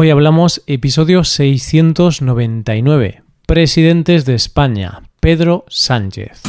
Hoy 0.00 0.10
hablamos 0.10 0.62
episodio 0.68 1.24
699, 1.24 3.24
Presidentes 3.46 4.24
de 4.26 4.36
España, 4.36 5.02
Pedro 5.18 5.64
Sánchez. 5.66 6.40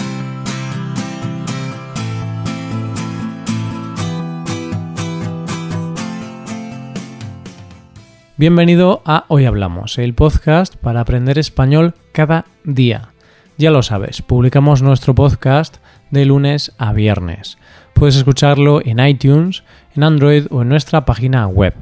Bienvenido 8.37 9.01
a 9.03 9.25
Hoy 9.29 9.45
Hablamos, 9.45 9.97
el 9.97 10.13
podcast 10.13 10.75
para 10.75 11.01
aprender 11.01 11.39
español 11.39 11.95
cada 12.11 12.45
día. 12.63 13.09
Ya 13.57 13.71
lo 13.71 13.81
sabes, 13.81 14.21
publicamos 14.21 14.83
nuestro 14.83 15.15
podcast 15.15 15.77
de 16.11 16.25
lunes 16.25 16.71
a 16.77 16.93
viernes. 16.93 17.57
Puedes 17.95 18.15
escucharlo 18.15 18.79
en 18.85 18.99
iTunes, 18.99 19.63
en 19.95 20.03
Android 20.03 20.45
o 20.51 20.61
en 20.61 20.69
nuestra 20.69 21.05
página 21.05 21.47
web. 21.47 21.73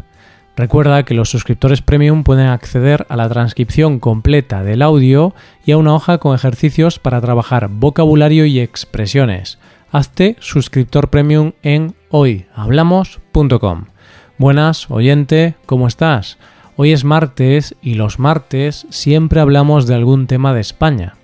Recuerda 0.57 1.03
que 1.03 1.13
los 1.13 1.29
suscriptores 1.29 1.83
premium 1.83 2.23
pueden 2.23 2.47
acceder 2.47 3.05
a 3.09 3.15
la 3.15 3.29
transcripción 3.29 3.99
completa 3.99 4.63
del 4.63 4.81
audio 4.81 5.35
y 5.63 5.71
a 5.71 5.77
una 5.77 5.93
hoja 5.93 6.17
con 6.17 6.33
ejercicios 6.33 6.97
para 6.97 7.21
trabajar 7.21 7.67
vocabulario 7.67 8.43
y 8.47 8.59
expresiones. 8.59 9.59
Hazte 9.91 10.35
suscriptor 10.39 11.09
premium 11.11 11.51
en 11.61 11.93
hoyhablamos.com. 12.09 13.85
Buenas, 14.39 14.89
oyente, 14.89 15.53
¿cómo 15.67 15.87
estás? 15.87 16.39
Hoy 16.75 16.91
es 16.91 17.03
martes 17.03 17.75
y 17.83 17.93
los 17.93 18.17
martes 18.17 18.87
siempre 18.89 19.41
hablamos 19.41 19.85
de 19.85 19.93
algún 19.93 20.25
tema 20.25 20.55
de 20.55 20.61
España. 20.61 21.17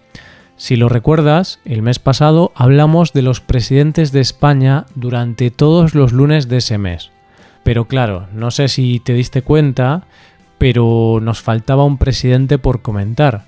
Si 0.57 0.75
lo 0.75 0.89
recuerdas, 0.89 1.59
el 1.65 1.81
mes 1.81 1.97
pasado 1.97 2.51
hablamos 2.53 3.13
de 3.13 3.23
los 3.23 3.41
presidentes 3.41 4.11
de 4.11 4.19
España 4.19 4.85
durante 4.93 5.49
todos 5.49 5.95
los 5.95 6.13
lunes 6.13 6.49
de 6.49 6.57
ese 6.57 6.77
mes. 6.77 7.12
Pero 7.63 7.85
claro, 7.85 8.27
no 8.33 8.51
sé 8.51 8.67
si 8.67 8.99
te 8.99 9.13
diste 9.13 9.41
cuenta, 9.41 10.03
pero 10.57 11.19
nos 11.21 11.41
faltaba 11.41 11.85
un 11.85 11.97
presidente 11.97 12.57
por 12.57 12.81
comentar. 12.81 13.45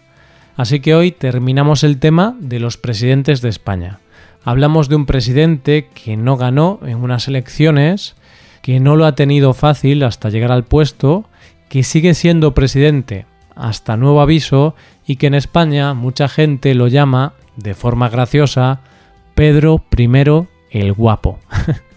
Así 0.56 0.80
que 0.80 0.96
hoy 0.96 1.12
terminamos 1.12 1.84
el 1.84 2.00
tema 2.00 2.36
de 2.40 2.60
los 2.60 2.78
presidentes 2.78 3.42
de 3.42 3.50
España. 3.50 4.00
Hablamos 4.44 4.90
de 4.90 4.96
un 4.96 5.06
presidente 5.06 5.90
que 5.94 6.18
no 6.18 6.38
ganó 6.38 6.80
en 6.86 6.98
unas 6.98 7.28
elecciones, 7.28 8.16
que 8.62 8.80
no 8.80 8.96
lo 8.96 9.06
ha 9.06 9.16
tenido 9.16 9.54
fácil 9.54 10.04
hasta 10.04 10.30
llegar 10.30 10.52
al 10.52 10.64
puesto, 10.64 11.26
que 11.68 11.84
sigue 11.84 12.14
siendo 12.14 12.54
presidente 12.54 13.26
hasta 13.56 13.98
nuevo 13.98 14.22
aviso 14.22 14.76
y 15.06 15.16
que 15.16 15.28
en 15.28 15.34
España 15.34 15.94
mucha 15.94 16.28
gente 16.28 16.74
lo 16.76 16.88
llama, 16.88 17.34
de 17.56 17.74
forma 17.74 18.10
graciosa, 18.10 18.82
Pedro 19.34 19.84
I 19.98 20.10
el 20.72 20.94
Guapo. 20.94 21.40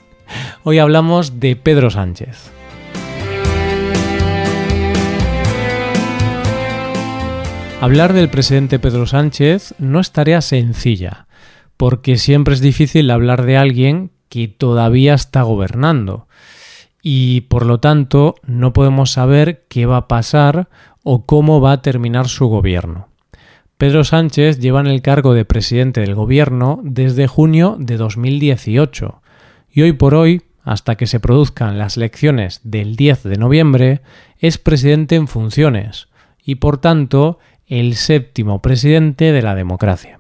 Hoy 0.64 0.78
hablamos 0.78 1.40
de 1.40 1.56
Pedro 1.56 1.90
Sánchez. 1.90 2.50
Hablar 7.80 8.12
del 8.12 8.28
presidente 8.28 8.80
Pedro 8.80 9.06
Sánchez 9.06 9.74
no 9.78 10.00
es 10.00 10.10
tarea 10.10 10.40
sencilla, 10.40 11.28
porque 11.76 12.18
siempre 12.18 12.54
es 12.54 12.60
difícil 12.60 13.08
hablar 13.10 13.44
de 13.44 13.56
alguien 13.56 14.10
que 14.28 14.48
todavía 14.48 15.14
está 15.14 15.42
gobernando 15.42 16.26
y 17.02 17.42
por 17.42 17.64
lo 17.64 17.78
tanto 17.78 18.34
no 18.44 18.72
podemos 18.72 19.12
saber 19.12 19.64
qué 19.68 19.86
va 19.86 19.96
a 19.98 20.08
pasar 20.08 20.68
o 21.04 21.24
cómo 21.24 21.60
va 21.60 21.72
a 21.72 21.82
terminar 21.82 22.28
su 22.28 22.48
gobierno. 22.48 23.08
Pedro 23.76 24.02
Sánchez 24.02 24.58
lleva 24.58 24.80
en 24.80 24.88
el 24.88 25.00
cargo 25.00 25.32
de 25.34 25.44
presidente 25.44 26.00
del 26.00 26.16
gobierno 26.16 26.80
desde 26.82 27.28
junio 27.28 27.76
de 27.78 27.96
2018 27.96 29.22
y 29.70 29.82
hoy 29.82 29.92
por 29.92 30.14
hoy, 30.14 30.42
hasta 30.62 30.96
que 30.96 31.06
se 31.06 31.20
produzcan 31.20 31.78
las 31.78 31.96
elecciones 31.96 32.60
del 32.62 32.96
10 32.96 33.22
de 33.24 33.36
noviembre, 33.36 34.00
es 34.38 34.58
presidente 34.58 35.16
en 35.16 35.28
funciones 35.28 36.08
y 36.44 36.56
por 36.56 36.78
tanto 36.78 37.38
el 37.66 37.96
séptimo 37.96 38.62
presidente 38.62 39.32
de 39.32 39.42
la 39.42 39.54
democracia. 39.54 40.18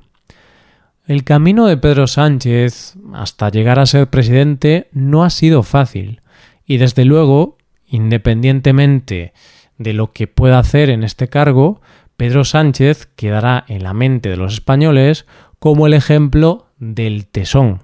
El 1.06 1.24
camino 1.24 1.66
de 1.66 1.78
Pedro 1.78 2.06
Sánchez 2.06 2.94
hasta 3.14 3.50
llegar 3.50 3.78
a 3.78 3.86
ser 3.86 4.10
presidente 4.10 4.88
no 4.92 5.24
ha 5.24 5.30
sido 5.30 5.62
fácil 5.62 6.20
y 6.66 6.76
desde 6.76 7.06
luego, 7.06 7.56
independientemente 7.86 9.32
de 9.78 9.92
lo 9.94 10.12
que 10.12 10.26
pueda 10.26 10.58
hacer 10.58 10.90
en 10.90 11.04
este 11.04 11.28
cargo, 11.28 11.80
Pedro 12.18 12.44
Sánchez 12.44 13.08
quedará 13.16 13.64
en 13.68 13.84
la 13.84 13.94
mente 13.94 14.28
de 14.28 14.36
los 14.36 14.52
españoles 14.52 15.24
como 15.58 15.86
el 15.86 15.94
ejemplo 15.94 16.66
del 16.78 17.26
tesón, 17.26 17.82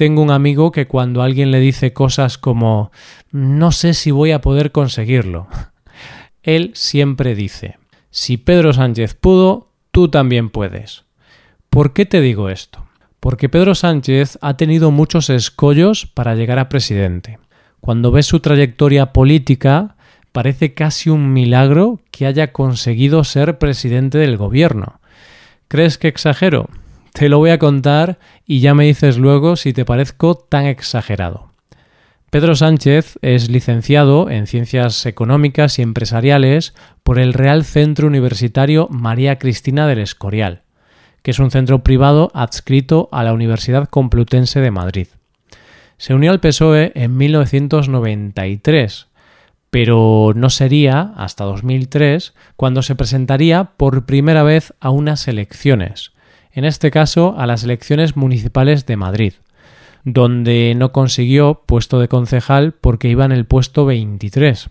tengo 0.00 0.22
un 0.22 0.30
amigo 0.30 0.72
que 0.72 0.86
cuando 0.86 1.20
alguien 1.20 1.50
le 1.50 1.60
dice 1.60 1.92
cosas 1.92 2.38
como 2.38 2.90
no 3.32 3.70
sé 3.70 3.92
si 3.92 4.10
voy 4.10 4.30
a 4.30 4.40
poder 4.40 4.72
conseguirlo, 4.72 5.46
él 6.42 6.70
siempre 6.72 7.34
dice, 7.34 7.76
si 8.08 8.38
Pedro 8.38 8.72
Sánchez 8.72 9.12
pudo, 9.12 9.68
tú 9.90 10.08
también 10.08 10.48
puedes. 10.48 11.04
¿Por 11.68 11.92
qué 11.92 12.06
te 12.06 12.22
digo 12.22 12.48
esto? 12.48 12.86
Porque 13.20 13.50
Pedro 13.50 13.74
Sánchez 13.74 14.38
ha 14.40 14.56
tenido 14.56 14.90
muchos 14.90 15.28
escollos 15.28 16.06
para 16.06 16.34
llegar 16.34 16.58
a 16.58 16.70
presidente. 16.70 17.38
Cuando 17.82 18.10
ves 18.10 18.24
su 18.24 18.40
trayectoria 18.40 19.12
política, 19.12 19.96
parece 20.32 20.72
casi 20.72 21.10
un 21.10 21.34
milagro 21.34 22.00
que 22.10 22.24
haya 22.24 22.52
conseguido 22.54 23.22
ser 23.22 23.58
presidente 23.58 24.16
del 24.16 24.38
gobierno. 24.38 24.98
¿Crees 25.68 25.98
que 25.98 26.08
exagero? 26.08 26.70
Te 27.12 27.28
lo 27.28 27.38
voy 27.38 27.50
a 27.50 27.58
contar 27.58 28.18
y 28.46 28.60
ya 28.60 28.74
me 28.74 28.84
dices 28.84 29.18
luego 29.18 29.56
si 29.56 29.72
te 29.72 29.84
parezco 29.84 30.36
tan 30.36 30.66
exagerado. 30.66 31.50
Pedro 32.30 32.54
Sánchez 32.54 33.18
es 33.22 33.50
licenciado 33.50 34.30
en 34.30 34.46
Ciencias 34.46 35.04
Económicas 35.04 35.78
y 35.78 35.82
Empresariales 35.82 36.74
por 37.02 37.18
el 37.18 37.32
Real 37.32 37.64
Centro 37.64 38.06
Universitario 38.06 38.86
María 38.88 39.40
Cristina 39.40 39.88
del 39.88 39.98
Escorial, 39.98 40.62
que 41.22 41.32
es 41.32 41.40
un 41.40 41.50
centro 41.50 41.82
privado 41.82 42.30
adscrito 42.32 43.08
a 43.10 43.24
la 43.24 43.32
Universidad 43.32 43.88
Complutense 43.88 44.60
de 44.60 44.70
Madrid. 44.70 45.08
Se 45.96 46.14
unió 46.14 46.30
al 46.30 46.38
PSOE 46.38 46.92
en 46.94 47.16
1993, 47.16 49.08
pero 49.70 50.32
no 50.34 50.50
sería 50.50 51.12
hasta 51.16 51.44
2003 51.44 52.32
cuando 52.56 52.82
se 52.82 52.94
presentaría 52.94 53.64
por 53.76 54.06
primera 54.06 54.44
vez 54.44 54.72
a 54.78 54.90
unas 54.90 55.26
elecciones, 55.26 56.12
en 56.52 56.64
este 56.64 56.90
caso 56.90 57.34
a 57.38 57.46
las 57.46 57.64
elecciones 57.64 58.16
municipales 58.16 58.86
de 58.86 58.96
Madrid, 58.96 59.32
donde 60.04 60.74
no 60.76 60.92
consiguió 60.92 61.62
puesto 61.66 62.00
de 62.00 62.08
concejal 62.08 62.72
porque 62.72 63.08
iba 63.08 63.24
en 63.24 63.32
el 63.32 63.44
puesto 63.44 63.84
23. 63.84 64.70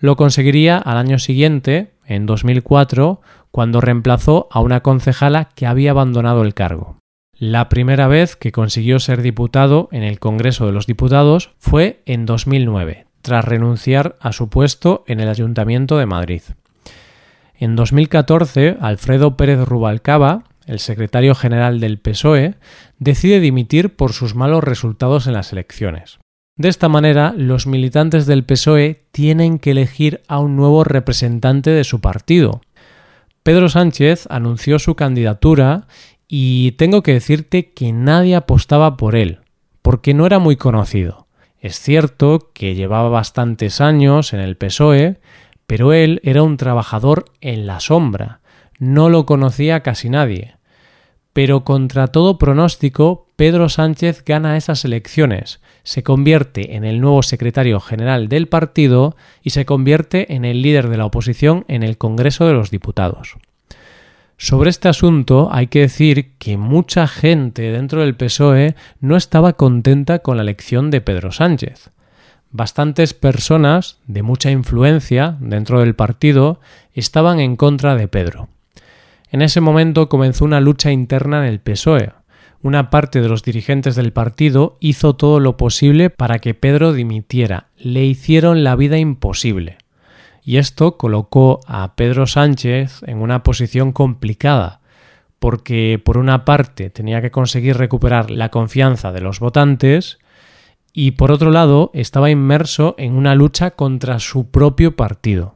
Lo 0.00 0.16
conseguiría 0.16 0.78
al 0.78 0.96
año 0.96 1.18
siguiente, 1.18 1.92
en 2.06 2.26
2004, 2.26 3.20
cuando 3.50 3.80
reemplazó 3.80 4.48
a 4.50 4.60
una 4.60 4.80
concejala 4.80 5.50
que 5.54 5.66
había 5.66 5.92
abandonado 5.92 6.42
el 6.42 6.54
cargo. 6.54 6.96
La 7.36 7.68
primera 7.68 8.06
vez 8.06 8.36
que 8.36 8.52
consiguió 8.52 8.98
ser 9.00 9.22
diputado 9.22 9.88
en 9.92 10.02
el 10.02 10.18
Congreso 10.18 10.66
de 10.66 10.72
los 10.72 10.86
Diputados 10.86 11.50
fue 11.58 12.02
en 12.06 12.26
2009, 12.26 13.06
tras 13.22 13.44
renunciar 13.44 14.16
a 14.20 14.32
su 14.32 14.48
puesto 14.48 15.04
en 15.06 15.20
el 15.20 15.28
Ayuntamiento 15.28 15.98
de 15.98 16.06
Madrid. 16.06 16.42
En 17.56 17.76
2014, 17.76 18.76
Alfredo 18.80 19.36
Pérez 19.36 19.60
Rubalcaba 19.60 20.44
el 20.66 20.78
secretario 20.78 21.34
general 21.34 21.80
del 21.80 21.98
PSOE, 21.98 22.54
decide 22.98 23.40
dimitir 23.40 23.96
por 23.96 24.12
sus 24.12 24.34
malos 24.34 24.64
resultados 24.64 25.26
en 25.26 25.34
las 25.34 25.52
elecciones. 25.52 26.18
De 26.56 26.68
esta 26.68 26.88
manera, 26.88 27.34
los 27.36 27.66
militantes 27.66 28.26
del 28.26 28.44
PSOE 28.44 29.06
tienen 29.10 29.58
que 29.58 29.72
elegir 29.72 30.22
a 30.28 30.38
un 30.38 30.56
nuevo 30.56 30.84
representante 30.84 31.70
de 31.70 31.82
su 31.82 32.00
partido. 32.00 32.60
Pedro 33.42 33.68
Sánchez 33.68 34.26
anunció 34.30 34.78
su 34.78 34.94
candidatura 34.94 35.88
y 36.28 36.72
tengo 36.72 37.02
que 37.02 37.12
decirte 37.12 37.72
que 37.72 37.92
nadie 37.92 38.36
apostaba 38.36 38.96
por 38.96 39.16
él, 39.16 39.40
porque 39.82 40.14
no 40.14 40.26
era 40.26 40.38
muy 40.38 40.56
conocido. 40.56 41.26
Es 41.58 41.80
cierto 41.80 42.50
que 42.54 42.74
llevaba 42.74 43.08
bastantes 43.08 43.80
años 43.80 44.32
en 44.32 44.40
el 44.40 44.56
PSOE, 44.56 45.20
pero 45.66 45.92
él 45.92 46.20
era 46.22 46.42
un 46.42 46.56
trabajador 46.56 47.24
en 47.40 47.66
la 47.66 47.80
sombra, 47.80 48.40
no 48.78 49.08
lo 49.08 49.26
conocía 49.26 49.82
casi 49.82 50.10
nadie. 50.10 50.53
Pero 51.34 51.64
contra 51.64 52.06
todo 52.06 52.38
pronóstico, 52.38 53.26
Pedro 53.36 53.68
Sánchez 53.68 54.24
gana 54.24 54.56
esas 54.56 54.84
elecciones, 54.84 55.60
se 55.82 56.04
convierte 56.04 56.76
en 56.76 56.84
el 56.84 57.00
nuevo 57.00 57.22
secretario 57.24 57.80
general 57.80 58.28
del 58.28 58.46
partido 58.46 59.16
y 59.42 59.50
se 59.50 59.66
convierte 59.66 60.32
en 60.34 60.44
el 60.44 60.62
líder 60.62 60.88
de 60.88 60.96
la 60.96 61.06
oposición 61.06 61.64
en 61.66 61.82
el 61.82 61.98
Congreso 61.98 62.46
de 62.46 62.54
los 62.54 62.70
Diputados. 62.70 63.36
Sobre 64.36 64.70
este 64.70 64.88
asunto 64.88 65.48
hay 65.52 65.66
que 65.66 65.80
decir 65.80 66.34
que 66.38 66.56
mucha 66.56 67.08
gente 67.08 67.72
dentro 67.72 68.00
del 68.00 68.14
PSOE 68.14 68.76
no 69.00 69.16
estaba 69.16 69.54
contenta 69.54 70.20
con 70.20 70.36
la 70.36 70.42
elección 70.44 70.90
de 70.90 71.00
Pedro 71.00 71.32
Sánchez. 71.32 71.90
Bastantes 72.50 73.12
personas 73.12 73.98
de 74.06 74.22
mucha 74.22 74.52
influencia 74.52 75.36
dentro 75.40 75.80
del 75.80 75.96
partido 75.96 76.60
estaban 76.92 77.40
en 77.40 77.56
contra 77.56 77.96
de 77.96 78.06
Pedro. 78.06 78.48
En 79.34 79.42
ese 79.42 79.60
momento 79.60 80.08
comenzó 80.08 80.44
una 80.44 80.60
lucha 80.60 80.92
interna 80.92 81.38
en 81.38 81.52
el 81.52 81.58
PSOE. 81.58 82.12
Una 82.62 82.88
parte 82.88 83.20
de 83.20 83.28
los 83.28 83.42
dirigentes 83.42 83.96
del 83.96 84.12
partido 84.12 84.76
hizo 84.78 85.16
todo 85.16 85.40
lo 85.40 85.56
posible 85.56 86.08
para 86.08 86.38
que 86.38 86.54
Pedro 86.54 86.92
dimitiera. 86.92 87.66
Le 87.76 88.04
hicieron 88.04 88.62
la 88.62 88.76
vida 88.76 88.96
imposible. 88.96 89.78
Y 90.44 90.58
esto 90.58 90.96
colocó 90.96 91.58
a 91.66 91.96
Pedro 91.96 92.28
Sánchez 92.28 93.02
en 93.08 93.18
una 93.18 93.42
posición 93.42 93.90
complicada, 93.90 94.82
porque 95.40 96.00
por 96.04 96.16
una 96.16 96.44
parte 96.44 96.88
tenía 96.90 97.20
que 97.20 97.32
conseguir 97.32 97.76
recuperar 97.76 98.30
la 98.30 98.50
confianza 98.50 99.10
de 99.10 99.20
los 99.20 99.40
votantes 99.40 100.20
y 100.92 101.10
por 101.10 101.32
otro 101.32 101.50
lado 101.50 101.90
estaba 101.92 102.30
inmerso 102.30 102.94
en 102.98 103.16
una 103.16 103.34
lucha 103.34 103.72
contra 103.72 104.20
su 104.20 104.52
propio 104.52 104.94
partido. 104.94 105.53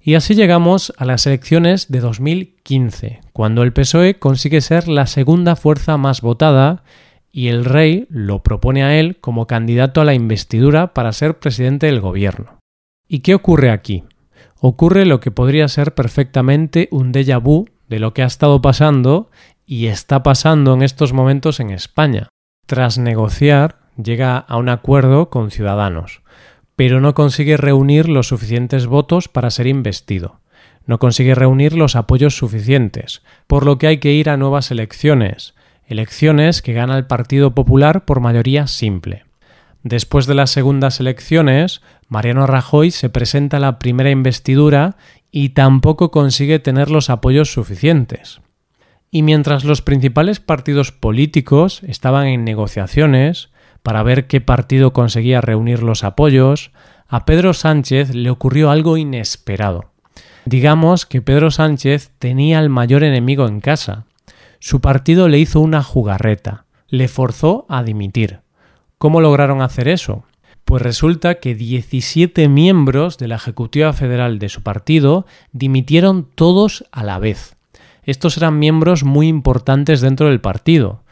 Y 0.00 0.14
así 0.14 0.34
llegamos 0.34 0.92
a 0.96 1.04
las 1.04 1.26
elecciones 1.26 1.90
de 1.90 2.00
2015, 2.00 3.20
cuando 3.32 3.62
el 3.62 3.72
PSOE 3.72 4.18
consigue 4.18 4.60
ser 4.60 4.88
la 4.88 5.06
segunda 5.06 5.56
fuerza 5.56 5.96
más 5.96 6.20
votada 6.20 6.84
y 7.30 7.48
el 7.48 7.64
rey 7.64 8.06
lo 8.08 8.42
propone 8.42 8.84
a 8.84 8.98
él 8.98 9.18
como 9.20 9.46
candidato 9.46 10.00
a 10.00 10.04
la 10.04 10.14
investidura 10.14 10.94
para 10.94 11.12
ser 11.12 11.38
presidente 11.38 11.86
del 11.86 12.00
gobierno. 12.00 12.58
¿Y 13.06 13.20
qué 13.20 13.34
ocurre 13.34 13.70
aquí? 13.70 14.04
Ocurre 14.60 15.06
lo 15.06 15.20
que 15.20 15.30
podría 15.30 15.68
ser 15.68 15.94
perfectamente 15.94 16.88
un 16.90 17.12
déjà 17.12 17.40
vu 17.40 17.66
de 17.88 17.98
lo 17.98 18.12
que 18.12 18.22
ha 18.22 18.26
estado 18.26 18.60
pasando 18.60 19.30
y 19.66 19.86
está 19.86 20.22
pasando 20.22 20.74
en 20.74 20.82
estos 20.82 21.12
momentos 21.12 21.60
en 21.60 21.70
España. 21.70 22.28
Tras 22.66 22.98
negociar, 22.98 23.78
llega 24.02 24.38
a 24.38 24.56
un 24.56 24.68
acuerdo 24.68 25.30
con 25.30 25.50
Ciudadanos, 25.50 26.22
pero 26.78 27.00
no 27.00 27.12
consigue 27.12 27.56
reunir 27.56 28.08
los 28.08 28.28
suficientes 28.28 28.86
votos 28.86 29.26
para 29.26 29.50
ser 29.50 29.66
investido. 29.66 30.38
No 30.86 31.00
consigue 31.00 31.34
reunir 31.34 31.72
los 31.72 31.96
apoyos 31.96 32.36
suficientes, 32.36 33.20
por 33.48 33.66
lo 33.66 33.78
que 33.78 33.88
hay 33.88 33.98
que 33.98 34.12
ir 34.12 34.30
a 34.30 34.36
nuevas 34.36 34.70
elecciones, 34.70 35.56
elecciones 35.88 36.62
que 36.62 36.74
gana 36.74 36.96
el 36.96 37.04
Partido 37.04 37.52
Popular 37.52 38.04
por 38.04 38.20
mayoría 38.20 38.68
simple. 38.68 39.24
Después 39.82 40.26
de 40.26 40.36
las 40.36 40.50
segundas 40.50 41.00
elecciones, 41.00 41.82
Mariano 42.06 42.46
Rajoy 42.46 42.92
se 42.92 43.10
presenta 43.10 43.56
a 43.56 43.60
la 43.60 43.80
primera 43.80 44.10
investidura 44.10 44.96
y 45.32 45.48
tampoco 45.48 46.12
consigue 46.12 46.60
tener 46.60 46.92
los 46.92 47.10
apoyos 47.10 47.52
suficientes. 47.52 48.40
Y 49.10 49.22
mientras 49.22 49.64
los 49.64 49.82
principales 49.82 50.38
partidos 50.38 50.92
políticos 50.92 51.82
estaban 51.82 52.28
en 52.28 52.44
negociaciones 52.44 53.50
para 53.82 54.02
ver 54.02 54.26
qué 54.26 54.40
partido 54.40 54.92
conseguía 54.92 55.40
reunir 55.40 55.82
los 55.82 56.04
apoyos, 56.04 56.70
a 57.08 57.24
Pedro 57.24 57.54
Sánchez 57.54 58.14
le 58.14 58.30
ocurrió 58.30 58.70
algo 58.70 58.96
inesperado. 58.96 59.92
Digamos 60.44 61.06
que 61.06 61.22
Pedro 61.22 61.50
Sánchez 61.50 62.10
tenía 62.18 62.58
al 62.58 62.68
mayor 62.68 63.02
enemigo 63.02 63.46
en 63.46 63.60
casa, 63.60 64.06
su 64.60 64.80
partido 64.80 65.28
le 65.28 65.38
hizo 65.38 65.60
una 65.60 65.82
jugarreta, 65.82 66.64
le 66.88 67.08
forzó 67.08 67.66
a 67.68 67.82
dimitir. 67.82 68.40
¿Cómo 68.98 69.20
lograron 69.20 69.62
hacer 69.62 69.88
eso? 69.88 70.24
Pues 70.64 70.82
resulta 70.82 71.36
que 71.36 71.54
17 71.54 72.48
miembros 72.48 73.16
de 73.16 73.28
la 73.28 73.36
Ejecutiva 73.36 73.92
Federal 73.92 74.38
de 74.38 74.48
su 74.48 74.62
partido 74.62 75.26
dimitieron 75.52 76.28
todos 76.34 76.84
a 76.92 77.04
la 77.04 77.18
vez. 77.18 77.56
Estos 78.02 78.36
eran 78.36 78.58
miembros 78.58 79.04
muy 79.04 79.28
importantes 79.28 80.00
dentro 80.00 80.26
del 80.26 80.40
partido. 80.40 81.02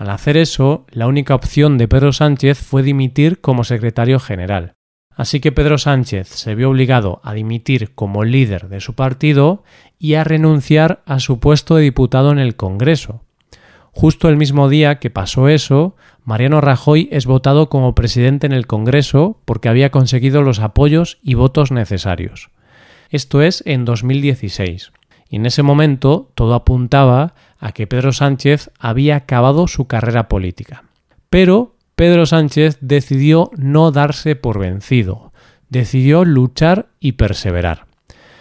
Al 0.00 0.08
hacer 0.08 0.38
eso, 0.38 0.86
la 0.88 1.06
única 1.08 1.34
opción 1.34 1.76
de 1.76 1.86
Pedro 1.86 2.14
Sánchez 2.14 2.58
fue 2.58 2.82
dimitir 2.82 3.42
como 3.42 3.64
secretario 3.64 4.18
general. 4.18 4.72
Así 5.14 5.40
que 5.40 5.52
Pedro 5.52 5.76
Sánchez 5.76 6.26
se 6.26 6.54
vio 6.54 6.70
obligado 6.70 7.20
a 7.22 7.34
dimitir 7.34 7.94
como 7.94 8.24
líder 8.24 8.70
de 8.70 8.80
su 8.80 8.94
partido 8.94 9.62
y 9.98 10.14
a 10.14 10.24
renunciar 10.24 11.02
a 11.04 11.20
su 11.20 11.38
puesto 11.38 11.76
de 11.76 11.82
diputado 11.82 12.32
en 12.32 12.38
el 12.38 12.56
Congreso. 12.56 13.24
Justo 13.92 14.30
el 14.30 14.38
mismo 14.38 14.70
día 14.70 15.00
que 15.00 15.10
pasó 15.10 15.48
eso, 15.48 15.96
Mariano 16.24 16.62
Rajoy 16.62 17.10
es 17.12 17.26
votado 17.26 17.68
como 17.68 17.94
presidente 17.94 18.46
en 18.46 18.54
el 18.54 18.66
Congreso 18.66 19.42
porque 19.44 19.68
había 19.68 19.90
conseguido 19.90 20.40
los 20.40 20.60
apoyos 20.60 21.18
y 21.22 21.34
votos 21.34 21.72
necesarios. 21.72 22.48
Esto 23.10 23.42
es 23.42 23.62
en 23.66 23.84
2016. 23.84 24.92
Y 25.28 25.36
en 25.36 25.44
ese 25.44 25.62
momento 25.62 26.32
todo 26.34 26.54
apuntaba 26.54 27.34
a 27.60 27.72
que 27.72 27.86
Pedro 27.86 28.12
Sánchez 28.12 28.70
había 28.78 29.16
acabado 29.16 29.68
su 29.68 29.86
carrera 29.86 30.28
política. 30.28 30.84
Pero 31.28 31.76
Pedro 31.94 32.26
Sánchez 32.26 32.78
decidió 32.80 33.50
no 33.56 33.92
darse 33.92 34.34
por 34.34 34.58
vencido, 34.58 35.32
decidió 35.68 36.24
luchar 36.24 36.88
y 36.98 37.12
perseverar. 37.12 37.86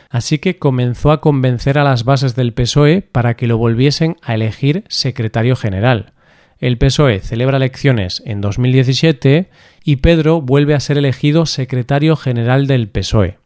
Así 0.10 0.40
que 0.40 0.58
comenzó 0.58 1.12
a 1.12 1.22
convencer 1.22 1.78
a 1.78 1.84
las 1.84 2.04
bases 2.04 2.36
del 2.36 2.54
PSOE 2.54 3.02
para 3.02 3.36
que 3.36 3.48
lo 3.48 3.58
volviesen 3.58 4.16
a 4.24 4.34
elegir 4.34 4.86
secretario 4.88 5.56
general. 5.56 6.14
El 6.58 6.78
PSOE 6.78 7.20
celebra 7.20 7.58
elecciones 7.58 8.24
en 8.26 8.42
2017 8.42 9.50
y 9.84 9.98
Pedro 9.98 10.42
vuelve 10.42 10.74
a 10.74 10.80
ser 10.80 10.98
elegido 10.98 11.46
secretario 11.46 12.16
general 12.16 12.66
del 12.66 12.90
PSOE. 12.90 13.39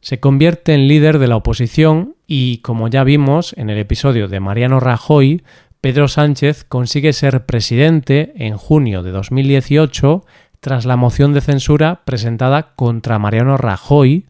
Se 0.00 0.18
convierte 0.18 0.72
en 0.72 0.88
líder 0.88 1.18
de 1.18 1.28
la 1.28 1.36
oposición 1.36 2.16
y, 2.26 2.58
como 2.58 2.88
ya 2.88 3.04
vimos 3.04 3.54
en 3.58 3.68
el 3.68 3.78
episodio 3.78 4.28
de 4.28 4.40
Mariano 4.40 4.80
Rajoy, 4.80 5.42
Pedro 5.80 6.08
Sánchez 6.08 6.64
consigue 6.64 7.12
ser 7.12 7.44
presidente 7.46 8.32
en 8.36 8.56
junio 8.56 9.02
de 9.02 9.10
2018 9.10 10.24
tras 10.60 10.84
la 10.84 10.96
moción 10.96 11.32
de 11.32 11.40
censura 11.40 12.02
presentada 12.04 12.74
contra 12.74 13.18
Mariano 13.18 13.56
Rajoy 13.56 14.26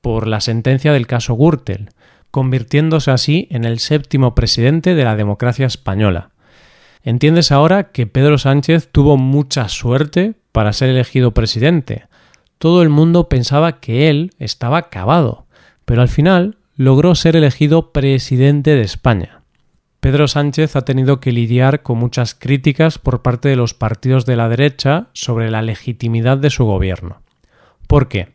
por 0.00 0.26
la 0.26 0.40
sentencia 0.40 0.92
del 0.92 1.06
caso 1.06 1.34
Gürtel, 1.34 1.90
convirtiéndose 2.30 3.10
así 3.10 3.48
en 3.50 3.64
el 3.64 3.78
séptimo 3.78 4.34
presidente 4.34 4.94
de 4.94 5.04
la 5.04 5.16
democracia 5.16 5.66
española. 5.66 6.30
Entiendes 7.02 7.52
ahora 7.52 7.90
que 7.90 8.06
Pedro 8.06 8.38
Sánchez 8.38 8.88
tuvo 8.90 9.16
mucha 9.16 9.68
suerte 9.68 10.34
para 10.52 10.72
ser 10.72 10.90
elegido 10.90 11.32
presidente. 11.32 12.07
Todo 12.58 12.82
el 12.82 12.88
mundo 12.88 13.28
pensaba 13.28 13.80
que 13.80 14.10
él 14.10 14.32
estaba 14.38 14.78
acabado, 14.78 15.46
pero 15.84 16.02
al 16.02 16.08
final 16.08 16.58
logró 16.76 17.14
ser 17.14 17.36
elegido 17.36 17.92
presidente 17.92 18.74
de 18.74 18.82
España. 18.82 19.42
Pedro 20.00 20.28
Sánchez 20.28 20.76
ha 20.76 20.82
tenido 20.82 21.20
que 21.20 21.32
lidiar 21.32 21.82
con 21.82 21.98
muchas 21.98 22.34
críticas 22.34 22.98
por 22.98 23.22
parte 23.22 23.48
de 23.48 23.56
los 23.56 23.74
partidos 23.74 24.26
de 24.26 24.36
la 24.36 24.48
derecha 24.48 25.08
sobre 25.12 25.50
la 25.50 25.62
legitimidad 25.62 26.38
de 26.38 26.50
su 26.50 26.64
gobierno. 26.64 27.22
¿Por 27.86 28.08
qué? 28.08 28.34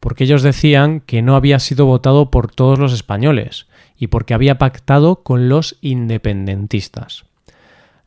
Porque 0.00 0.24
ellos 0.24 0.42
decían 0.42 1.00
que 1.00 1.22
no 1.22 1.36
había 1.36 1.58
sido 1.58 1.86
votado 1.86 2.30
por 2.30 2.50
todos 2.50 2.78
los 2.78 2.92
españoles 2.92 3.66
y 3.96 4.08
porque 4.08 4.34
había 4.34 4.58
pactado 4.58 5.22
con 5.22 5.48
los 5.48 5.76
independentistas. 5.80 7.24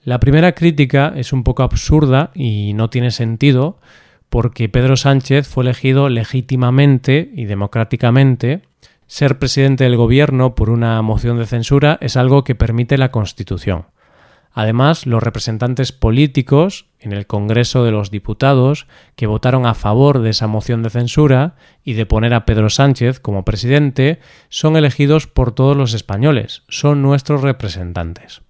La 0.04 0.20
primera 0.20 0.54
crítica 0.54 1.14
es 1.16 1.32
un 1.32 1.44
poco 1.44 1.64
absurda 1.64 2.32
y 2.36 2.74
no 2.74 2.90
tiene 2.90 3.12
sentido 3.12 3.80
porque 4.36 4.68
Pedro 4.68 4.98
Sánchez 4.98 5.48
fue 5.48 5.64
elegido 5.64 6.10
legítimamente 6.10 7.32
y 7.36 7.46
democráticamente 7.46 8.64
ser 9.08 9.40
presidente 9.40 9.86
del 9.86 9.96
gobierno 9.96 10.56
por 10.56 10.70
una 10.70 11.02
moción 11.02 11.38
de 11.40 11.46
censura 11.46 11.98
es 12.02 12.18
algo 12.18 12.44
que 12.44 12.54
permite 12.54 12.98
la 12.98 13.12
Constitución. 13.12 13.86
Además, 14.52 15.06
los 15.06 15.24
representantes 15.24 15.94
políticos 15.94 16.88
en 17.00 17.14
el 17.14 17.28
Congreso 17.28 17.86
de 17.86 17.92
los 17.92 18.12
Diputados 18.12 18.88
que 19.16 19.26
votaron 19.26 19.66
a 19.66 19.74
favor 19.74 20.20
de 20.20 20.32
esa 20.32 20.48
moción 20.48 20.84
de 20.84 20.90
censura 20.90 21.56
y 21.86 21.94
de 21.94 22.06
poner 22.06 22.34
a 22.34 22.44
Pedro 22.44 22.70
Sánchez 22.70 23.22
como 23.22 23.46
presidente 23.46 24.20
son 24.50 24.76
elegidos 24.76 25.28
por 25.28 25.54
todos 25.54 25.78
los 25.78 25.94
españoles, 25.94 26.64
son 26.68 27.02
nuestros 27.02 27.42
representantes. 27.42 28.45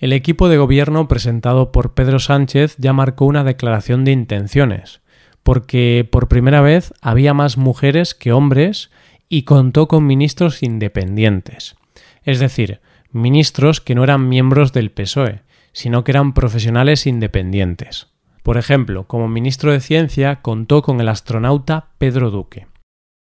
El 0.00 0.14
equipo 0.14 0.48
de 0.48 0.56
gobierno 0.56 1.08
presentado 1.08 1.72
por 1.72 1.92
Pedro 1.92 2.20
Sánchez 2.20 2.74
ya 2.78 2.94
marcó 2.94 3.26
una 3.26 3.44
declaración 3.44 4.06
de 4.06 4.12
intenciones, 4.12 5.02
porque 5.42 6.08
por 6.10 6.26
primera 6.26 6.62
vez 6.62 6.94
había 7.02 7.34
más 7.34 7.58
mujeres 7.58 8.14
que 8.14 8.32
hombres 8.32 8.90
y 9.28 9.42
contó 9.42 9.88
con 9.88 10.06
ministros 10.06 10.62
independientes, 10.62 11.76
es 12.24 12.40
decir, 12.40 12.80
ministros 13.12 13.82
que 13.82 13.94
no 13.94 14.02
eran 14.02 14.26
miembros 14.26 14.72
del 14.72 14.90
PSOE, 14.90 15.42
sino 15.72 16.02
que 16.02 16.12
eran 16.12 16.32
profesionales 16.32 17.06
independientes. 17.06 18.06
Por 18.42 18.56
ejemplo, 18.56 19.06
como 19.06 19.28
ministro 19.28 19.70
de 19.70 19.80
Ciencia 19.80 20.40
contó 20.40 20.80
con 20.80 20.98
el 21.02 21.10
astronauta 21.10 21.90
Pedro 21.98 22.30
Duque. 22.30 22.66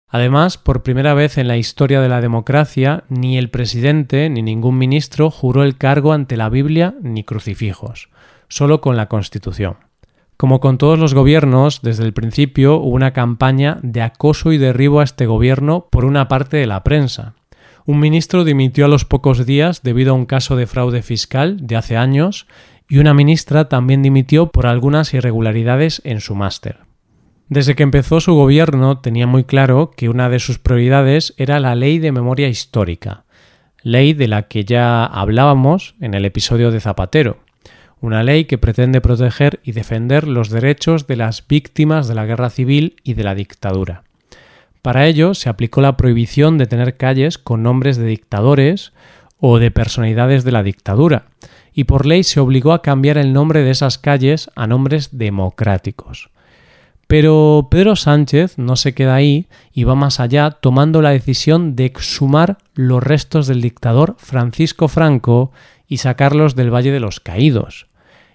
Además, 0.09 0.57
por 0.57 0.83
primera 0.83 1.13
vez 1.13 1.37
en 1.37 1.49
la 1.49 1.57
historia 1.57 1.99
de 1.99 2.07
la 2.07 2.21
democracia, 2.21 3.03
ni 3.09 3.37
el 3.37 3.49
presidente 3.49 4.29
ni 4.29 4.41
ningún 4.41 4.77
ministro 4.77 5.29
juró 5.29 5.63
el 5.63 5.77
cargo 5.77 6.13
ante 6.13 6.37
la 6.37 6.47
Biblia 6.47 6.95
ni 7.01 7.25
crucifijos, 7.25 8.09
solo 8.47 8.79
con 8.79 8.95
la 8.95 9.07
Constitución. 9.07 9.77
Como 10.37 10.61
con 10.61 10.77
todos 10.77 10.97
los 10.97 11.13
gobiernos, 11.13 11.81
desde 11.81 12.05
el 12.05 12.13
principio 12.13 12.77
hubo 12.77 12.95
una 12.95 13.11
campaña 13.11 13.79
de 13.81 14.01
acoso 14.01 14.53
y 14.53 14.57
derribo 14.57 15.01
a 15.01 15.03
este 15.03 15.25
gobierno 15.25 15.87
por 15.89 16.05
una 16.05 16.27
parte 16.27 16.57
de 16.57 16.67
la 16.67 16.83
prensa. 16.83 17.33
Un 17.85 17.99
ministro 17.99 18.45
dimitió 18.45 18.85
a 18.85 18.89
los 18.89 19.03
pocos 19.03 19.45
días 19.45 19.81
debido 19.81 20.11
a 20.11 20.15
un 20.15 20.25
caso 20.25 20.55
de 20.55 20.67
fraude 20.67 21.01
fiscal 21.01 21.57
de 21.65 21.75
hace 21.75 21.97
años 21.97 22.47
y 22.87 22.99
una 22.99 23.13
ministra 23.13 23.67
también 23.67 24.03
dimitió 24.03 24.51
por 24.51 24.67
algunas 24.67 25.13
irregularidades 25.13 26.01
en 26.05 26.21
su 26.21 26.35
máster. 26.35 26.86
Desde 27.49 27.75
que 27.75 27.83
empezó 27.83 28.19
su 28.19 28.33
gobierno 28.33 28.99
tenía 28.99 29.27
muy 29.27 29.43
claro 29.43 29.91
que 29.95 30.09
una 30.09 30.29
de 30.29 30.39
sus 30.39 30.59
prioridades 30.59 31.33
era 31.37 31.59
la 31.59 31.75
ley 31.75 31.99
de 31.99 32.11
memoria 32.11 32.47
histórica, 32.47 33.23
ley 33.81 34.13
de 34.13 34.27
la 34.27 34.43
que 34.43 34.65
ya 34.65 35.05
hablábamos 35.05 35.95
en 36.01 36.13
el 36.13 36.25
episodio 36.25 36.71
de 36.71 36.81
Zapatero 36.81 37.39
una 37.99 38.23
ley 38.23 38.45
que 38.45 38.57
pretende 38.57 39.01
proteger 39.01 39.59
y 39.63 39.71
defender 39.71 40.27
los 40.27 40.49
derechos 40.49 41.07
de 41.07 41.15
las 41.15 41.47
víctimas 41.47 42.07
de 42.07 42.15
la 42.15 42.25
guerra 42.25 42.49
civil 42.49 42.95
y 43.03 43.15
de 43.15 43.23
la 43.23 43.35
dictadura. 43.35 44.03
Para 44.81 45.07
ello 45.07 45.33
se 45.33 45.49
aplicó 45.49 45.81
la 45.81 45.97
prohibición 45.97 46.57
de 46.57 46.67
tener 46.67 46.97
calles 46.97 47.37
con 47.37 47.63
nombres 47.63 47.97
de 47.97 48.05
dictadores 48.05 48.93
o 49.39 49.59
de 49.59 49.71
personalidades 49.71 50.43
de 50.43 50.51
la 50.51 50.63
dictadura, 50.63 51.25
y 51.73 51.83
por 51.83 52.05
ley 52.05 52.23
se 52.23 52.39
obligó 52.39 52.71
a 52.71 52.81
cambiar 52.81 53.17
el 53.17 53.33
nombre 53.33 53.61
de 53.61 53.71
esas 53.71 53.97
calles 53.97 54.49
a 54.55 54.67
nombres 54.67 55.17
democráticos. 55.17 56.29
Pero 57.07 57.69
Pedro 57.71 57.95
Sánchez 57.95 58.57
no 58.57 58.75
se 58.75 58.93
queda 58.93 59.15
ahí 59.15 59.47
y 59.71 59.85
va 59.85 59.95
más 59.95 60.19
allá 60.19 60.51
tomando 60.51 61.01
la 61.01 61.11
decisión 61.11 61.75
de 61.75 61.85
exhumar 61.85 62.57
los 62.73 63.01
restos 63.01 63.47
del 63.47 63.61
dictador 63.61 64.15
Francisco 64.19 64.89
Franco 64.89 65.51
y 65.87 65.97
sacarlos 65.97 66.55
del 66.55 66.73
Valle 66.73 66.91
de 66.91 66.99
los 66.99 67.21
Caídos. 67.21 67.87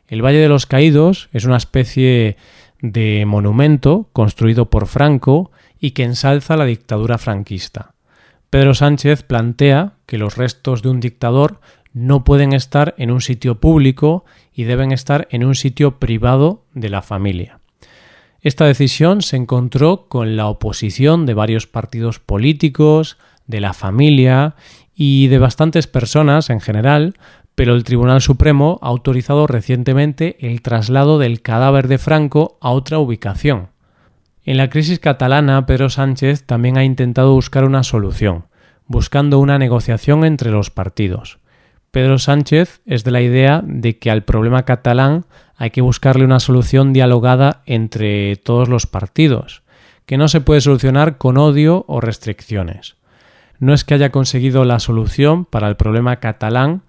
El 0.08 0.24
Valle 0.24 0.38
de 0.38 0.48
los 0.48 0.64
Caídos 0.64 1.28
es 1.32 1.44
una 1.44 1.58
especie 1.58 2.36
de 2.80 3.24
monumento 3.26 4.08
construido 4.14 4.70
por 4.70 4.86
Franco 4.86 5.50
y 5.78 5.90
que 5.90 6.04
ensalza 6.04 6.56
la 6.56 6.64
dictadura 6.64 7.18
franquista. 7.18 7.92
Pedro 8.48 8.74
Sánchez 8.74 9.22
plantea 9.22 9.94
que 10.06 10.18
los 10.18 10.36
restos 10.36 10.82
de 10.82 10.88
un 10.88 11.00
dictador 11.00 11.60
no 11.92 12.24
pueden 12.24 12.52
estar 12.52 12.94
en 12.96 13.10
un 13.10 13.20
sitio 13.20 13.60
público 13.60 14.24
y 14.54 14.64
deben 14.64 14.92
estar 14.92 15.28
en 15.30 15.44
un 15.44 15.54
sitio 15.54 15.98
privado 15.98 16.64
de 16.74 16.88
la 16.88 17.02
familia. 17.02 17.61
Esta 18.42 18.64
decisión 18.64 19.22
se 19.22 19.36
encontró 19.36 20.08
con 20.08 20.36
la 20.36 20.48
oposición 20.48 21.26
de 21.26 21.34
varios 21.34 21.68
partidos 21.68 22.18
políticos, 22.18 23.16
de 23.46 23.60
la 23.60 23.72
familia 23.72 24.56
y 24.96 25.28
de 25.28 25.38
bastantes 25.38 25.86
personas 25.86 26.50
en 26.50 26.60
general, 26.60 27.14
pero 27.54 27.74
el 27.74 27.84
Tribunal 27.84 28.20
Supremo 28.20 28.80
ha 28.82 28.88
autorizado 28.88 29.46
recientemente 29.46 30.36
el 30.40 30.60
traslado 30.60 31.20
del 31.20 31.40
cadáver 31.40 31.86
de 31.86 31.98
Franco 31.98 32.58
a 32.60 32.70
otra 32.70 32.98
ubicación. 32.98 33.68
En 34.44 34.56
la 34.56 34.70
crisis 34.70 34.98
catalana, 34.98 35.64
Pedro 35.64 35.88
Sánchez 35.88 36.44
también 36.44 36.76
ha 36.76 36.84
intentado 36.84 37.34
buscar 37.34 37.62
una 37.62 37.84
solución, 37.84 38.46
buscando 38.88 39.38
una 39.38 39.56
negociación 39.56 40.24
entre 40.24 40.50
los 40.50 40.70
partidos. 40.70 41.38
Pedro 41.92 42.18
Sánchez 42.18 42.80
es 42.86 43.04
de 43.04 43.12
la 43.12 43.20
idea 43.20 43.62
de 43.64 43.98
que 43.98 44.10
al 44.10 44.24
problema 44.24 44.64
catalán 44.64 45.26
hay 45.62 45.70
que 45.70 45.80
buscarle 45.80 46.24
una 46.24 46.40
solución 46.40 46.92
dialogada 46.92 47.62
entre 47.66 48.34
todos 48.34 48.68
los 48.68 48.88
partidos, 48.88 49.62
que 50.06 50.16
no 50.16 50.26
se 50.26 50.40
puede 50.40 50.60
solucionar 50.60 51.18
con 51.18 51.38
odio 51.38 51.84
o 51.86 52.00
restricciones. 52.00 52.96
No 53.60 53.72
es 53.72 53.84
que 53.84 53.94
haya 53.94 54.10
conseguido 54.10 54.64
la 54.64 54.80
solución 54.80 55.44
para 55.44 55.68
el 55.68 55.76
problema 55.76 56.16
catalán, 56.16 56.82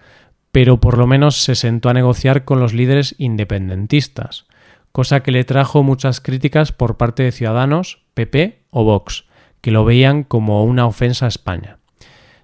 pero 0.52 0.78
por 0.78 0.98
lo 0.98 1.06
menos 1.06 1.44
se 1.44 1.54
sentó 1.54 1.90
a 1.90 1.94
negociar 1.94 2.46
con 2.46 2.60
los 2.60 2.74
líderes 2.74 3.14
independentistas, 3.20 4.48
cosa 4.92 5.22
que 5.22 5.32
le 5.32 5.44
trajo 5.44 5.84
muchas 5.84 6.20
críticas 6.20 6.72
por 6.72 6.98
parte 6.98 7.22
de 7.22 7.32
Ciudadanos, 7.32 8.00
PP 8.16 8.64
o 8.72 8.84
Vox, 8.86 9.26
que 9.62 9.70
lo 9.70 9.86
veían 9.86 10.24
como 10.24 10.64
una 10.64 10.88
ofensa 10.88 11.26
a 11.26 11.30
España. 11.30 11.78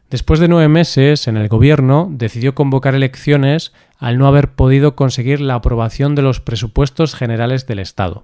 Después 0.10 0.39
de 0.39 0.48
nueve 0.48 0.70
meses 0.70 1.28
en 1.28 1.38
el 1.38 1.50
gobierno, 1.50 2.08
decidió 2.10 2.56
convocar 2.56 2.96
elecciones 2.96 3.74
al 4.00 4.18
no 4.18 4.25
haber 4.25 4.54
podido 4.54 4.96
conseguir 4.96 5.39
la 5.39 5.54
aprobación 5.54 6.16
de 6.16 6.24
los 6.24 6.39
presupuestos 6.39 7.13
generales 7.13 7.68
del 7.68 7.78
Estado, 7.78 8.24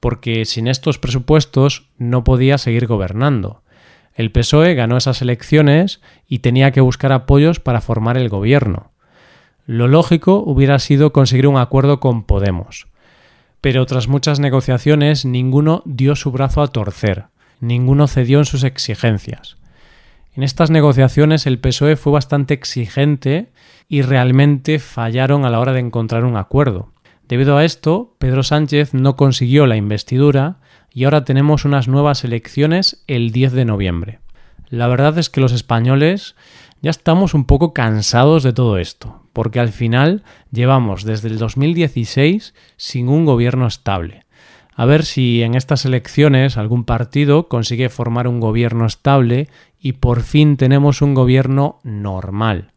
porque 0.00 0.44
sin 0.44 0.66
estos 0.66 0.98
presupuestos 0.98 1.86
no 1.98 2.24
podía 2.24 2.58
seguir 2.58 2.88
gobernando. 2.88 3.62
El 4.14 4.32
PSOE 4.32 4.74
ganó 4.74 4.96
esas 4.96 5.22
elecciones 5.22 6.00
y 6.26 6.40
tenía 6.40 6.72
que 6.72 6.80
buscar 6.80 7.12
apoyos 7.12 7.60
para 7.60 7.80
formar 7.80 8.16
el 8.16 8.28
gobierno. 8.28 8.90
Lo 9.66 9.86
lógico 9.86 10.42
hubiera 10.44 10.80
sido 10.80 11.12
conseguir 11.12 11.46
un 11.46 11.58
acuerdo 11.58 12.00
con 12.00 12.24
Podemos. 12.24 12.88
Pero 13.60 13.86
tras 13.86 14.08
muchas 14.08 14.40
negociaciones 14.40 15.24
ninguno 15.24 15.82
dio 15.86 16.16
su 16.16 16.32
brazo 16.32 16.60
a 16.60 16.68
torcer, 16.68 17.26
ninguno 17.60 18.08
cedió 18.08 18.40
en 18.40 18.44
sus 18.44 18.64
exigencias. 18.64 19.56
En 20.36 20.42
estas 20.42 20.70
negociaciones 20.70 21.46
el 21.46 21.60
PSOE 21.60 21.94
fue 21.94 22.12
bastante 22.12 22.54
exigente 22.54 23.52
y 23.88 24.02
realmente 24.02 24.80
fallaron 24.80 25.44
a 25.44 25.50
la 25.50 25.60
hora 25.60 25.72
de 25.72 25.78
encontrar 25.78 26.24
un 26.24 26.36
acuerdo. 26.36 26.92
Debido 27.28 27.56
a 27.56 27.64
esto, 27.64 28.16
Pedro 28.18 28.42
Sánchez 28.42 28.94
no 28.94 29.14
consiguió 29.14 29.66
la 29.66 29.76
investidura 29.76 30.58
y 30.92 31.04
ahora 31.04 31.24
tenemos 31.24 31.64
unas 31.64 31.86
nuevas 31.86 32.24
elecciones 32.24 33.04
el 33.06 33.30
10 33.30 33.52
de 33.52 33.64
noviembre. 33.64 34.18
La 34.68 34.88
verdad 34.88 35.16
es 35.18 35.30
que 35.30 35.40
los 35.40 35.52
españoles 35.52 36.34
ya 36.82 36.90
estamos 36.90 37.32
un 37.32 37.44
poco 37.44 37.72
cansados 37.72 38.42
de 38.42 38.52
todo 38.52 38.78
esto, 38.78 39.22
porque 39.32 39.60
al 39.60 39.68
final 39.68 40.24
llevamos 40.50 41.04
desde 41.04 41.28
el 41.28 41.38
2016 41.38 42.54
sin 42.76 43.08
un 43.08 43.24
gobierno 43.24 43.68
estable. 43.68 44.23
A 44.76 44.84
ver 44.86 45.04
si 45.04 45.42
en 45.42 45.54
estas 45.54 45.84
elecciones 45.84 46.56
algún 46.56 46.84
partido 46.84 47.48
consigue 47.48 47.88
formar 47.88 48.26
un 48.26 48.40
gobierno 48.40 48.86
estable 48.86 49.48
y 49.80 49.92
por 49.92 50.22
fin 50.22 50.56
tenemos 50.56 51.00
un 51.02 51.14
gobierno 51.14 51.78
normal. 51.84 52.72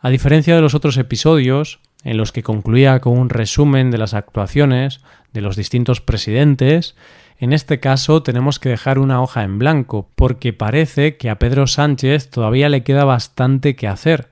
A 0.00 0.10
diferencia 0.10 0.54
de 0.54 0.60
los 0.60 0.74
otros 0.74 0.96
episodios, 0.98 1.80
en 2.04 2.16
los 2.16 2.32
que 2.32 2.42
concluía 2.42 3.00
con 3.00 3.16
un 3.16 3.30
resumen 3.30 3.90
de 3.90 3.98
las 3.98 4.12
actuaciones 4.12 5.00
de 5.32 5.40
los 5.40 5.56
distintos 5.56 6.00
presidentes, 6.00 6.96
en 7.38 7.52
este 7.52 7.80
caso 7.80 8.22
tenemos 8.22 8.58
que 8.58 8.68
dejar 8.68 8.98
una 8.98 9.22
hoja 9.22 9.42
en 9.42 9.58
blanco, 9.58 10.08
porque 10.14 10.52
parece 10.52 11.16
que 11.16 11.30
a 11.30 11.38
Pedro 11.38 11.66
Sánchez 11.66 12.30
todavía 12.30 12.68
le 12.68 12.82
queda 12.82 13.04
bastante 13.04 13.74
que 13.74 13.88
hacer. 13.88 14.28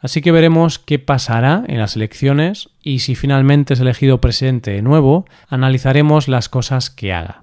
Así 0.00 0.20
que 0.20 0.32
veremos 0.32 0.78
qué 0.78 0.98
pasará 0.98 1.64
en 1.66 1.78
las 1.78 1.96
elecciones 1.96 2.70
y 2.82 3.00
si 3.00 3.14
finalmente 3.14 3.74
es 3.74 3.80
elegido 3.80 4.20
presidente 4.20 4.70
de 4.70 4.82
nuevo, 4.82 5.24
analizaremos 5.48 6.28
las 6.28 6.48
cosas 6.48 6.90
que 6.90 7.12
haga. 7.12 7.42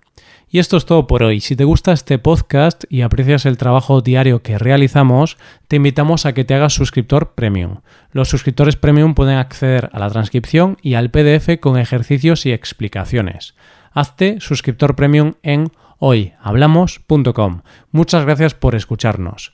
Y 0.49 0.59
esto 0.59 0.77
es 0.77 0.85
todo 0.85 1.05
por 1.05 1.21
hoy. 1.21 1.41
Si 1.41 1.57
te 1.57 1.65
gusta 1.65 1.91
este 1.91 2.17
podcast 2.17 2.85
y 2.89 3.01
aprecias 3.01 3.45
el 3.45 3.57
trabajo 3.57 3.99
diario 3.99 4.41
que 4.41 4.57
realizamos, 4.57 5.37
te 5.67 5.75
invitamos 5.75 6.25
a 6.25 6.33
que 6.33 6.45
te 6.45 6.53
hagas 6.53 6.71
suscriptor 6.71 7.33
premium. 7.33 7.81
Los 8.11 8.29
suscriptores 8.29 8.77
premium 8.77 9.15
pueden 9.15 9.37
acceder 9.37 9.89
a 9.91 9.99
la 9.99 10.09
transcripción 10.09 10.77
y 10.81 10.93
al 10.93 11.11
PDF 11.11 11.59
con 11.59 11.77
ejercicios 11.77 12.45
y 12.45 12.53
explicaciones. 12.53 13.55
Hazte 13.91 14.39
suscriptor 14.39 14.95
premium 14.95 15.33
en 15.43 15.71
hoyhablamos.com. 15.99 17.61
Muchas 17.91 18.25
gracias 18.25 18.53
por 18.53 18.75
escucharnos. 18.75 19.53